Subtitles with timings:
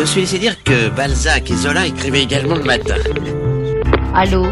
[0.00, 2.94] Je suis laissé dire que Balzac et Zola écrivaient également le matin.
[4.14, 4.46] Allô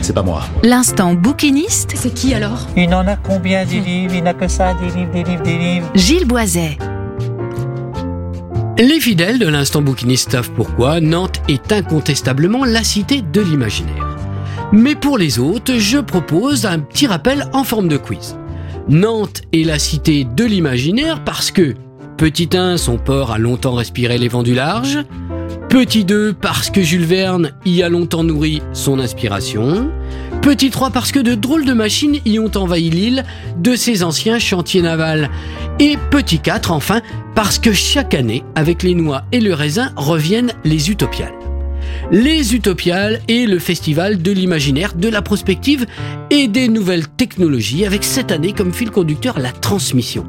[0.00, 0.44] C'est pas moi.
[0.62, 4.14] L'instant bouquiniste, C'est qui alors Il en a combien des livres?
[4.14, 5.90] Il n'a que ça, des livres, des livres, des livres.
[5.96, 6.78] Gilles Boiset.
[8.78, 14.16] Les fidèles de l'instant bouquiniste savent pourquoi Nantes est incontestablement la cité de l'imaginaire.
[14.70, 18.36] Mais pour les autres, je propose un petit rappel en forme de quiz.
[18.88, 21.74] Nantes est la cité de l'imaginaire parce que
[22.22, 25.00] Petit 1, son port a longtemps respiré les vents du large.
[25.68, 29.90] Petit 2, parce que Jules Verne y a longtemps nourri son inspiration.
[30.40, 33.24] Petit 3, parce que de drôles de machines y ont envahi l'île
[33.58, 35.30] de ses anciens chantiers navals.
[35.80, 37.00] Et petit 4, enfin,
[37.34, 41.34] parce que chaque année, avec les noix et le raisin, reviennent les utopiales.
[42.12, 45.86] Les Utopiales est le festival de l'imaginaire, de la prospective
[46.30, 50.24] et des nouvelles technologies avec cette année comme fil conducteur la transmission.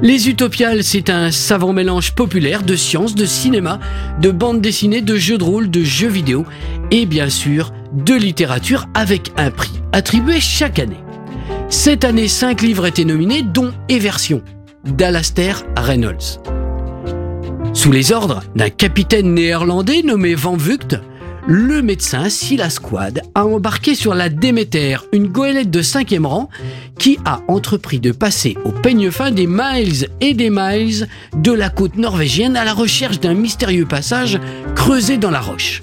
[0.00, 3.80] Les Utopiales, c'est un savant mélange populaire de sciences, de cinéma,
[4.20, 6.46] de bande dessinée, de jeux de rôle, de jeux vidéo
[6.92, 11.02] et bien sûr de littérature avec un prix attribué chaque année.
[11.68, 14.42] Cette année, cinq livres étaient nominés, dont Eversion
[14.84, 16.40] d'Alastair Reynolds.
[17.72, 21.00] Sous les ordres d'un capitaine néerlandais nommé Van Vugt,
[21.46, 26.48] le médecin Silas Quad a embarqué sur la Déméter une goélette de cinquième rang
[26.98, 31.70] qui a entrepris de passer au peigne fin des miles et des miles de la
[31.70, 34.38] côte norvégienne à la recherche d'un mystérieux passage
[34.74, 35.82] creusé dans la roche.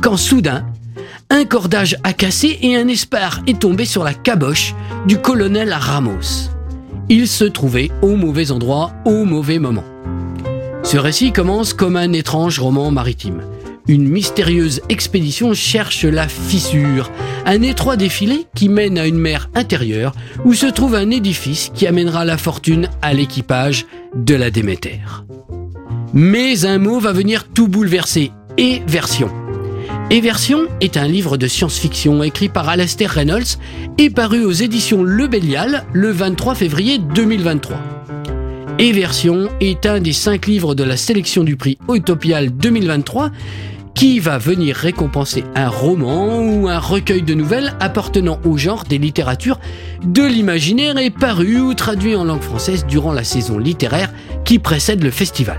[0.00, 0.66] Quand soudain,
[1.30, 4.74] un cordage a cassé et un espar est tombé sur la caboche
[5.06, 6.50] du colonel Ramos.
[7.08, 9.84] Il se trouvait au mauvais endroit au mauvais moment.
[10.82, 13.42] Ce récit commence comme un étrange roman maritime.
[13.88, 17.12] Une mystérieuse expédition cherche la fissure,
[17.44, 20.12] un étroit défilé qui mène à une mer intérieure
[20.44, 25.00] où se trouve un édifice qui amènera la fortune à l'équipage de la Déméter.
[26.12, 29.30] Mais un mot va venir tout bouleverser, Éversion.
[30.10, 33.58] Éversion est un livre de science-fiction écrit par Alastair Reynolds
[33.98, 37.78] et paru aux éditions Le Bélial le 23 février 2023.
[38.78, 43.30] Éversion est un des cinq livres de la sélection du prix Utopial 2023
[43.96, 48.98] qui va venir récompenser un roman ou un recueil de nouvelles appartenant au genre des
[48.98, 49.58] littératures
[50.04, 54.12] de l'imaginaire et paru ou traduit en langue française durant la saison littéraire
[54.44, 55.58] qui précède le festival.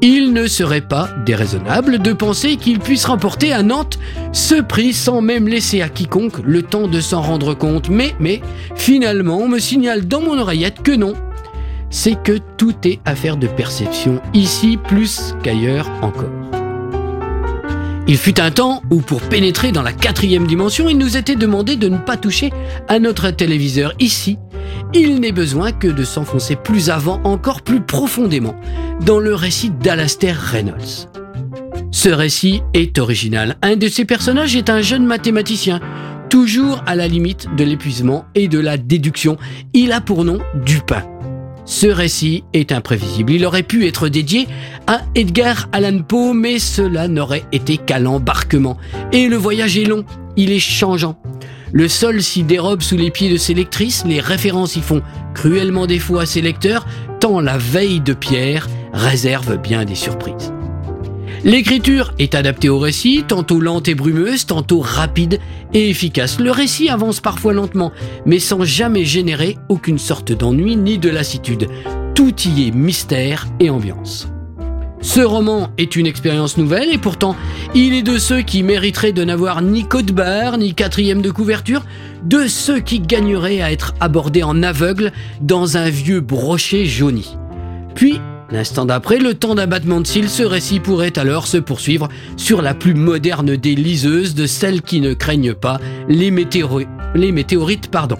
[0.00, 4.00] Il ne serait pas déraisonnable de penser qu'il puisse remporter à Nantes
[4.32, 7.88] ce prix sans même laisser à quiconque le temps de s'en rendre compte.
[7.88, 8.40] Mais, mais,
[8.74, 11.14] finalement, on me signale dans mon oreillette que non.
[11.88, 16.41] C'est que tout est affaire de perception, ici plus qu'ailleurs encore.
[18.08, 21.76] Il fut un temps où pour pénétrer dans la quatrième dimension, il nous était demandé
[21.76, 22.50] de ne pas toucher
[22.88, 23.94] à notre téléviseur.
[24.00, 24.38] Ici,
[24.92, 28.56] il n'est besoin que de s'enfoncer plus avant, encore plus profondément,
[29.04, 31.08] dans le récit d'Alastair Reynolds.
[31.92, 33.56] Ce récit est original.
[33.62, 35.80] Un de ses personnages est un jeune mathématicien,
[36.28, 39.36] toujours à la limite de l'épuisement et de la déduction.
[39.74, 41.04] Il a pour nom Dupin.
[41.64, 43.32] Ce récit est imprévisible.
[43.32, 44.48] Il aurait pu être dédié
[44.86, 48.76] à Edgar Allan Poe, mais cela n'aurait été qu'à l'embarquement.
[49.12, 50.04] Et le voyage est long,
[50.36, 51.16] il est changeant.
[51.72, 55.02] Le sol s'y dérobe sous les pieds de ses lectrices, les références y font
[55.34, 56.86] cruellement défaut à ses lecteurs,
[57.20, 60.52] tant la veille de Pierre réserve bien des surprises.
[61.44, 65.40] L'écriture est adaptée au récit, tantôt lente et brumeuse, tantôt rapide
[65.74, 66.38] et efficace.
[66.38, 67.90] Le récit avance parfois lentement,
[68.26, 71.66] mais sans jamais générer aucune sorte d'ennui ni de lassitude.
[72.14, 74.28] Tout y est mystère et ambiance.
[75.00, 77.34] Ce roman est une expérience nouvelle et pourtant,
[77.74, 81.84] il est de ceux qui mériteraient de n'avoir ni code barre, ni quatrième de couverture,
[82.22, 85.10] de ceux qui gagneraient à être abordés en aveugle
[85.40, 87.36] dans un vieux brochet jauni.
[87.96, 88.20] Puis,
[88.52, 92.60] L'instant d'après, le temps d'un battement de cils, ce récit pourrait alors se poursuivre sur
[92.60, 97.88] la plus moderne des liseuses, de celles qui ne craignent pas les météorites.
[97.90, 98.18] Pardon.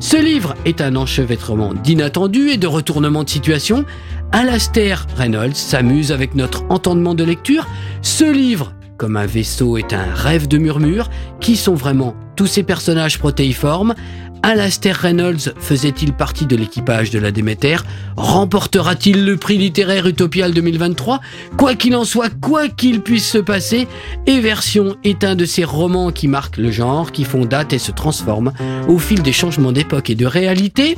[0.00, 3.84] Ce livre est un enchevêtrement d'inattendus et de retournements de situation.
[4.32, 7.68] Alastair Reynolds s'amuse avec notre entendement de lecture.
[8.02, 11.08] Ce livre, comme un vaisseau, est un rêve de murmures.
[11.40, 13.94] Qui sont vraiment tous ces personnages protéiformes
[14.42, 17.78] Alastair Reynolds faisait-il partie de l'équipage de la Déméter?
[18.16, 21.20] Remportera-t-il le prix littéraire Utopial 2023
[21.56, 23.88] Quoi qu'il en soit, quoi qu'il puisse se passer,
[24.26, 27.92] Eversion est un de ces romans qui marquent le genre, qui font date et se
[27.92, 28.52] transforment
[28.86, 30.96] au fil des changements d'époque et de réalité.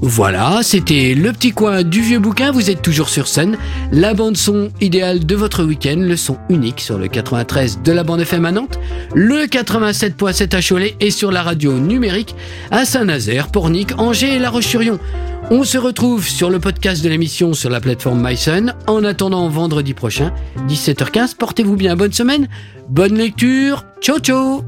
[0.00, 3.56] Voilà, c'était le petit coin du vieux bouquin, vous êtes toujours sur scène.
[3.90, 8.04] La bande son idéale de votre week-end, le son unique sur le 93 de la
[8.04, 8.78] bande FM à Nantes,
[9.14, 12.36] le 87.7 à Cholet et sur la radio numérique
[12.70, 15.00] à Saint-Nazaire, Pornic, Angers et La Roche-sur-Yon.
[15.50, 18.74] On se retrouve sur le podcast de l'émission sur la plateforme MySun.
[18.86, 20.32] En attendant vendredi prochain,
[20.68, 22.48] 17h15, portez-vous bien, bonne semaine,
[22.88, 24.67] bonne lecture, ciao ciao